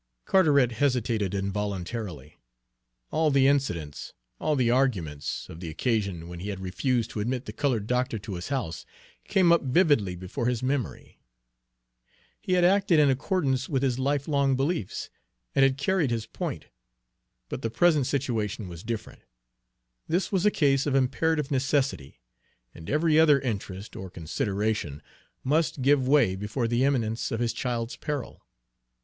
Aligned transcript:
Carteret 0.25 0.71
hesitated 0.71 1.35
involuntarily. 1.35 2.39
All 3.11 3.29
the 3.29 3.45
incidents, 3.45 4.13
all 4.39 4.55
the 4.55 4.71
arguments, 4.71 5.47
of 5.47 5.59
the 5.59 5.69
occasion 5.69 6.27
when 6.27 6.39
he 6.39 6.49
had 6.49 6.59
refused 6.59 7.11
to 7.11 7.19
admit 7.19 7.45
the 7.45 7.53
colored 7.53 7.85
doctor 7.85 8.17
to 8.17 8.33
his 8.33 8.47
house, 8.47 8.83
came 9.25 9.51
up 9.51 9.61
vividly 9.61 10.15
before 10.15 10.47
his 10.47 10.63
memory. 10.63 11.19
He 12.41 12.53
had 12.53 12.63
acted 12.63 12.97
in 12.97 13.11
accordance 13.11 13.69
with 13.69 13.83
his 13.83 13.99
lifelong 13.99 14.55
beliefs, 14.55 15.11
and 15.53 15.61
had 15.61 15.77
carried 15.77 16.09
his 16.09 16.25
point; 16.25 16.65
but 17.47 17.61
the 17.61 17.69
present 17.69 18.07
situation 18.07 18.67
was 18.67 18.81
different, 18.81 19.21
this 20.07 20.31
was 20.31 20.47
a 20.47 20.49
case 20.49 20.87
of 20.87 20.95
imperative 20.95 21.51
necessity, 21.51 22.19
and 22.73 22.89
every 22.89 23.19
other 23.19 23.39
interest 23.39 23.95
or 23.95 24.09
consideration 24.09 25.03
must 25.43 25.83
give 25.83 26.07
way 26.07 26.35
before 26.35 26.67
the 26.67 26.83
imminence 26.83 27.29
of 27.29 27.39
his 27.39 27.53
child's 27.53 27.97
peril. 27.97 28.41